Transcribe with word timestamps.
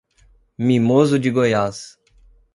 Mimoso 0.57 1.19
de 1.19 1.29
Goiás 1.29 1.95